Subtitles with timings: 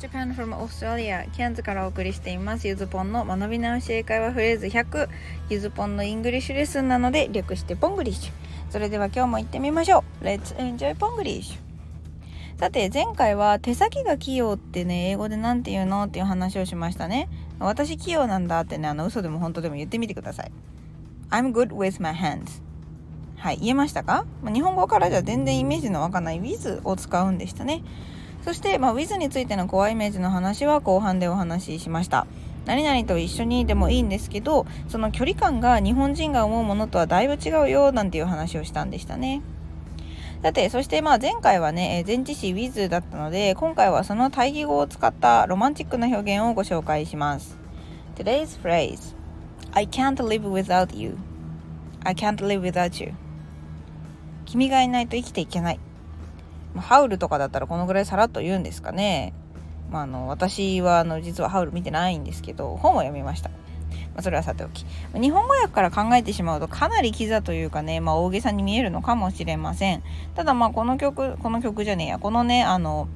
[0.00, 2.66] Japan from Australia ケアンズからお送りしています。
[2.66, 5.08] ゆずぽんの学び直し英会話フレーズ100
[5.50, 8.32] ゆずぽんの English lesson なので略してポングリッシュ。
[8.70, 10.24] それでは今日も行ってみましょう。
[10.24, 17.28] Let's enjoy ポングリッシュさて前回は手先が器用ってね英語で何て言うのっていう話をしましたね。
[17.58, 20.52] 私器用なんだってねあの嘘でも本当でも言ってみてください。
[21.28, 22.62] I'm good with my hands
[23.36, 27.82] はい言えましたか、まあ、日本語からじゃ全然イメージのわかんない with を使うんでしたね。
[28.44, 32.26] そして、まあ、with についてのコアイメージの話は後半でお話ししました。
[32.66, 39.42] 何々と一緒にでもいいんですけどその距離感が日本人が思うものとはだいぶ違うよなんていう話をしたんでしたね。
[40.42, 47.58] さてそしてまあ前回はね前置詞 with だったので今回はその対義語を使ったロマンチックな表現をご紹介します。
[48.16, 49.14] Today's phrase
[49.72, 51.16] I can't live without you
[52.04, 53.12] I can't live without you
[54.46, 55.80] 君がいないと生きていけない
[56.76, 59.32] ハウルとかだったらこのぐらいさらっと言うんですかね。
[59.90, 63.50] まあ、あの私はあの実はハウル見てないんですけど本を読みました。
[63.50, 63.56] ま
[64.18, 70.02] あ、それはさておき日本語訳から考えてしまうとかなりキザというかね、まあ、大げさに見えるのかもしれません
[70.34, 73.08] ただまあこの曲この曲じゃねえやこのねあの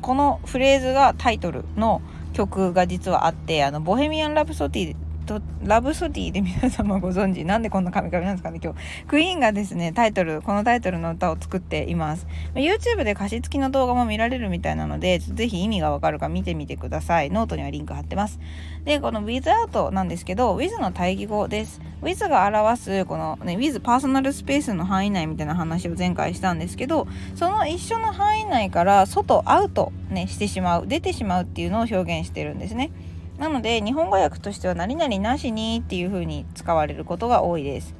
[0.00, 2.02] このフレーズがタイトルの
[2.32, 4.96] 曲が実はあってあのボヘミアン・ラプソディ
[5.28, 7.44] とラブソディで皆様ご存知。
[7.44, 9.06] なんでこんなカミカミなんですかね今日。
[9.06, 12.26] クイーンがですねタイトルこのタイトルの歌を作っています。
[12.54, 17.30] YouTube で歌詞付きの動画も見られるみたいなのでぜひ意味がわかるか見てみてください。
[17.30, 18.40] ノートにはリンク貼ってます。
[18.84, 21.80] でこの without なんですけど with の対義語です。
[22.02, 32.90] with が表すこのね with パーソナルスペースの範囲内みたいな話を前回したんですけどその一緒の範囲内から外アウトねしてしまう出てしまうっていうのを表現してるんですね。
[33.38, 37.94] なので日本語訳としては何々なしにっていう風に使われることが多いです。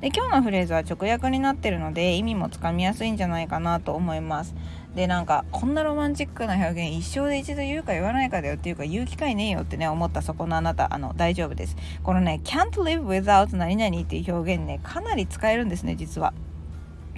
[0.00, 4.54] で今日のフレーズは直訳になってるので意味もつかみやすいんじゃないかなと思います。
[4.94, 11.76] でなんかこんなロマンチックな表現一生で一度言うか言わないかだよっていうか言う機会ねえよってね思ったそこのあなたあの大丈夫です。
[12.02, 16.32] このね can't live without 何々っていう表現ねかなり使えるんですね実は。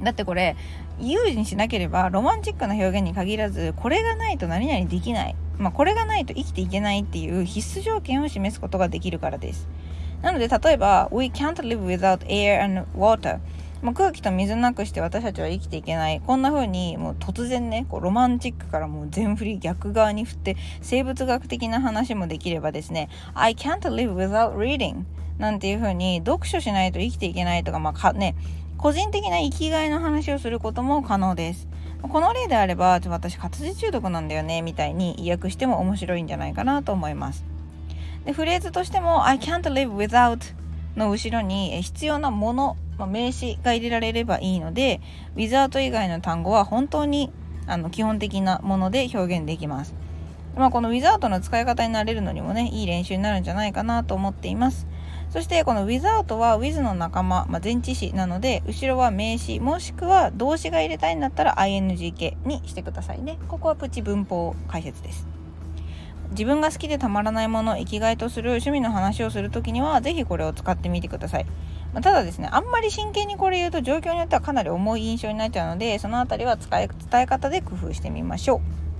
[0.02, 0.56] だってこれ
[1.00, 9.68] 言うにしなければロマンチックな表現に限らずこれがないと何々できないまあ、これがないと生きていけないっていう必須条件を示すことができるからです。
[10.22, 13.40] なので例えば We can't live without air and water
[13.82, 25.02] もう空気と水なくして私たちは生きていけないこんな風にもう突然ねこうロマンチックからもう全振り逆側に振って生物学的な話もできればですね I can't live without reading
[25.38, 28.36] なんていう風に読書しないと生きていけないとかまあかね
[28.78, 31.69] 個人的な生きがいの話をすることも可能です。
[32.08, 37.44] この例であれば私活字中毒なんだよねみたいに意訳しても面白いんじゃないかなと思います。
[38.24, 40.54] でフレーズとしても I can't live without
[40.96, 45.00] の後ろに必要なもの、まあ、名詞が入れられればいいので
[45.36, 47.32] without 以外の単語は本当に
[47.66, 49.94] あの基本的なもので表現できます。
[50.56, 54.86] まあ、この without の使い方になれるのにもねいい練習になるんじゃないかなと思っています。
[55.32, 63.38] そしてこの without は with の仲間、まあ、前置詞なので後ろは名詞もしくは動詞が入れたいんだったら ing 形にしてくださいね。
[63.48, 65.26] ここはプチ文法解説です。
[66.32, 71.44] 自分が好きでたまらないもの生きがいとする趣味の話をする時には是非これを使ってみてください、
[71.93, 78.91] まあ、ただですねあんまり真剣にこれ言うと状況によってはかなり重い印象になっちゃうのでその辺りは使い伝え方で工夫してみましょう。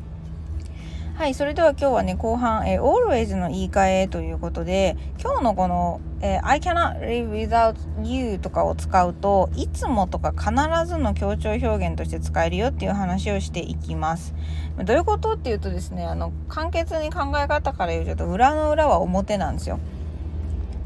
[1.23, 10.51] はい、それでは今日はね、後半、えー、always の言い換えということで、今日のこの、えー、I cannot live without you とかを使うと、いつもとか必
[10.85, 14.35] ずの強調表現として使えるよっていう話をしていきます。
[14.85, 19.79] どういうことっていうとですね、あの、簡潔に考え方から言うと、裏の裏は表なんですよ。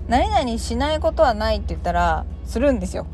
[0.06, 3.06] 何々しないことはないって言ったら、するんですよ。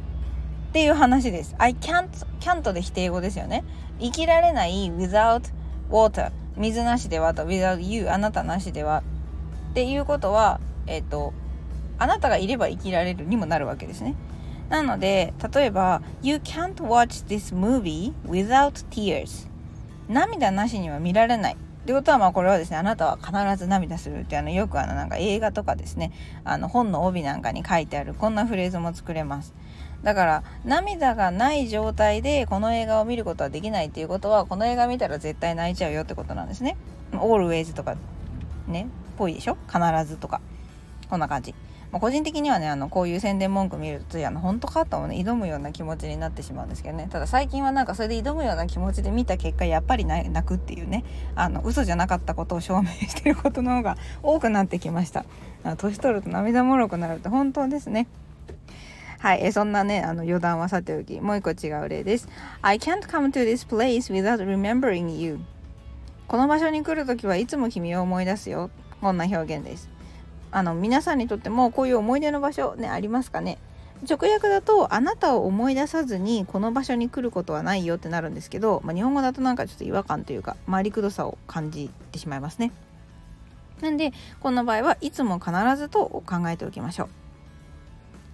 [0.70, 1.54] っていう話です。
[1.58, 2.08] I can't,
[2.40, 3.62] can't で否定語ですよね。
[4.00, 5.52] 生きられない without
[5.88, 9.02] water 水なしではと without you あなたなしでは。
[9.70, 11.32] っていうことはえっ、ー、と
[11.98, 14.14] あなたがいれば生きられるにもなるわけですね。
[14.68, 19.48] なので例えば You can't watch this movie without tears
[20.08, 21.56] 涙なしには見られない。
[21.82, 26.12] ってことはまあこれはですねあなたは必ず涙するってあのよくあのなんか映画とかですね
[26.44, 29.52] あの本の帯なんかに書いてあるこんなフレーズも作れます。
[30.02, 36.76] だから涙がない状態でこの映画を見ることはできないっていうことはこの映画見たら絶対泣いちゃうよってことなんですね。
[37.12, 37.96] always とか
[38.66, 39.56] ねっぽいでしょ？
[39.68, 40.40] 必ずとか。
[41.08, 41.54] こんな感じ。
[41.92, 47.06] まあ、個人的にはねあのこういう宣伝文句見るとあの本当かとね挑むような気持ちになってしまうんですけどね。
[47.10, 51.04] ただ最近はなんかそれで挑むような気持ちで見た結果やっぱり泣くっていうね。
[51.34, 55.26] あの嘘じゃなかったことを証明してることの方が多くなってきました。
[55.76, 58.08] 年取ると涙もろくなるって本当ですね。
[59.22, 62.28] はい、えそんなね、あの余談はさておき、もう一個違う例です。
[62.60, 65.38] I can't come to this place without remembering you.
[66.26, 68.68] この場所に来る時はいつも君を思い出すよ。
[69.00, 69.88] こんな表現です。
[70.50, 73.58] あの皆さんにとってもこういう思い出の場所ねありますかね？
[74.10, 82.72] 直訳だとあなたを思い出さずにこの場所に来ることはないよってなるんですけど、まあ、日本語だとなんかちょっと違和感というか回りくどさを感じてしまいますね。
[83.82, 87.21] なんでこの場合はいつも必ずと考えておきましょう。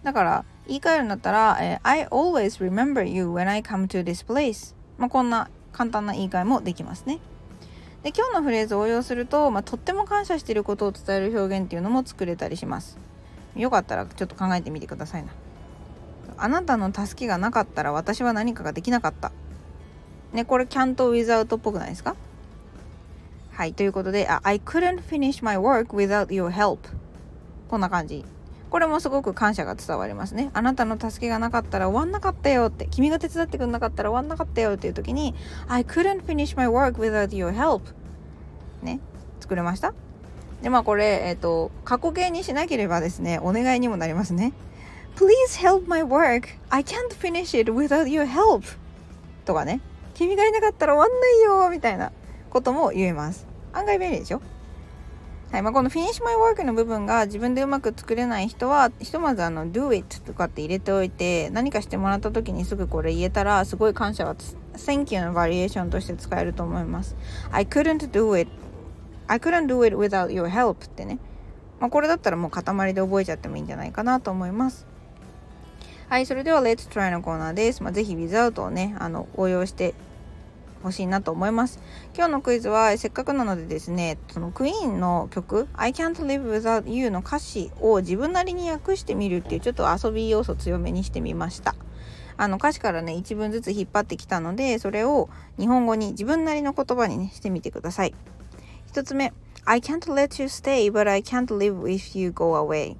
[0.09, 7.19] だから言い換えるんだったら、えー、I always remember you when I come to this place、まあ、こんな簡単な言い換えもできますね。
[8.03, 12.97] で今日のフレーズを応用すると、まあ、とっても感謝していることを伝える表現っていうのも作れたりします。
[13.55, 15.29] よかったらちょっと考えてみてくださいな。
[16.39, 19.31] あなたの助けがなかったら私は何かができなかった。
[20.33, 22.17] ねこれ can't without っぽくないですか？
[23.53, 26.79] はいということで I couldn't finish my work without your help
[27.69, 28.25] こんな感じ。
[28.71, 30.51] これもすごく感謝が伝わりますね。
[30.53, 35.35] あなたの助けがなかったら終わんなかったよって君が手伝ってくれなかったら終わんなかったよっていう時に
[35.69, 37.83] I couldn't finish my work without your help.
[38.83, 39.01] ね。
[39.41, 39.95] 作れました？
[40.63, 44.53] でまあこれえっ、ー、と過去形にしなければですねお願いにもなりますね。
[45.17, 46.49] Please help my work.
[46.69, 48.77] I can't finish it without your help.
[49.45, 49.81] とかね。
[50.15, 52.13] 君がいなかったら終わんないよみたいな
[52.51, 53.47] ことも言えます。
[53.73, 54.43] 案外便利でしょ？
[55.51, 64.37] はいまあ、この Finish My Work の部分が自分でうまく作れない人はひとまずあの Do it とかって入れておいて何かしてもらった時にすぐこれ言えたらすごい感謝は
[64.75, 67.17] Thank you のバリエーションとして使えると思います。
[67.51, 68.51] I couldn't do it.
[69.27, 71.19] I couldn't do it without your help ってね、
[71.81, 74.87] まあ、これだったらもう塊で覚えちゃってもいいんじゃないかなと思います。
[76.11, 79.95] はいそれでは Let's Try のコーナーです、まあ、ぜひ Without をねあの応用して
[80.83, 81.81] 欲しいなと思います。
[82.15, 91.75] 今日のクイズはせっかくなのでですねそのクイーンの曲 I can't live without you の歌詞を自分なりに訳してみるっていうちょっと遊び要素強めにしてみました。
[92.37, 95.29] あの歌詞からね一文ずつ引っ張ってきたのでそれを
[95.59, 98.15] 日本語に自分なりの言葉にねしてみてください。
[98.87, 99.33] 一つ目
[99.65, 102.97] I can't let you stay but I can't live if you go away.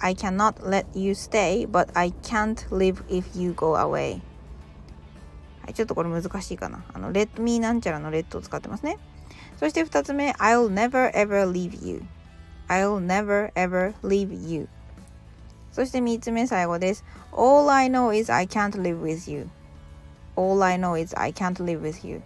[0.00, 4.20] I cannot let you stay but I can't live if you go away.
[5.70, 6.82] はい、ちょっとこれ難しいかな。
[6.92, 8.98] あの、let me なんちゃらの let を使ってますね。
[9.56, 12.02] そして2つ目、I'll never ever leave you.
[12.66, 14.68] I'll never ever leave you.
[15.70, 17.04] そして3つ目最後です。
[17.30, 19.48] All I know is I can't live with you.
[20.34, 22.20] All I know is I can't live with you.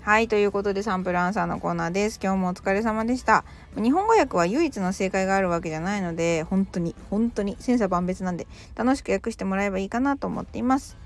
[0.00, 2.18] はい、ということでサンプルアンサーのコーナーです。
[2.22, 3.44] 今日もお疲れ様でした。
[3.74, 10.96] 日本語訳は唯一の正解があるわけじゃないので、本当に、本当に千差万別なんで、楽しく訳してもらえばいいかなと思っています。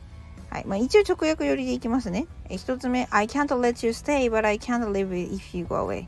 [0.51, 2.27] はいまあ、一応直訳寄りでいきますね。
[2.49, 6.07] 一つ目、I can't let you stay, but I can't live if you go away.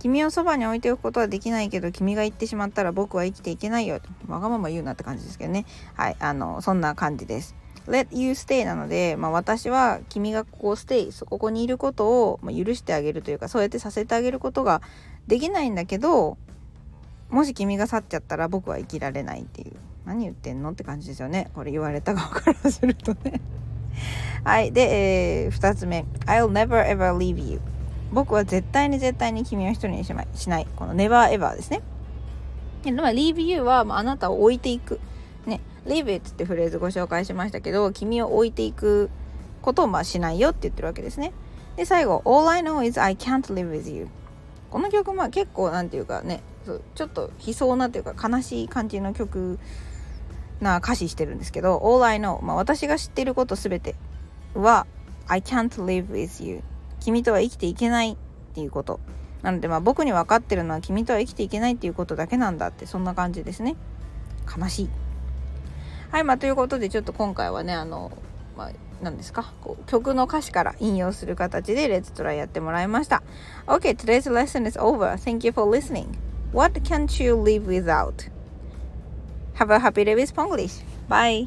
[0.00, 4.00] 君をそばに置いておくことはできないけど、君が行ってしまったら僕は生きていけないよ。
[4.26, 5.66] わがまま言うなって感じですけどね。
[5.94, 7.54] はい、あの、そんな感じです。
[7.86, 14.82] let you stay なので、まあ、私は君がここ stay ここにいることを、まあ、許してあげるというかそうやってさせてあげることが
[15.26, 16.36] できないんだけど
[17.30, 19.72] もし君が去っちゃったら僕は生きられないっていう
[20.10, 21.52] 何言ってんのって感じですよね。
[21.54, 23.40] これ言われた側からするとね。
[24.42, 24.72] はい。
[24.72, 26.04] で、えー、2つ目。
[26.26, 27.60] I'll never ever leave you
[28.12, 30.66] 僕は絶対に絶対に君を一人にしましない。
[30.74, 31.80] この never ever ですね。
[32.82, 34.98] で、まあ、leave you は、まあ、なたを置いていく。
[35.46, 35.60] ね。
[35.86, 39.10] leave it ってフレーズご紹介しましたけど君を置いていく
[39.62, 41.32] ことをまあしないよって言ってるわけですね。
[41.76, 44.08] で最後 All I know is I can't live with you
[44.70, 46.42] この曲まあ結構なんていうかね
[46.94, 49.58] ちょっと悲壮なというか悲しい感じの曲
[50.60, 53.94] な歌詞してるんですけど All I know、まあ、私が知っていることすべて
[54.54, 54.86] は
[55.26, 56.62] I can't live with you
[57.00, 58.16] 君とは生きていけないっ
[58.54, 59.00] ていうこと。
[59.42, 63.74] なのでまあ僕に分かってるのは君とは生きていけないっていうことだけなんだってそんな感じですね。
[64.54, 64.90] 悲しい。
[66.10, 68.12] はいまあということでちょっと今回はねあの
[68.54, 69.54] まあ何ですか？
[69.62, 73.22] こう曲の歌詞から引用する形でレッツトライやってもらいました。
[73.66, 75.14] OK today's lesson is over.
[75.14, 76.08] Thank you for listening.
[76.52, 78.30] What can't you live without?
[79.60, 80.80] Have a happy day with Ponglish.
[81.06, 81.46] Bye.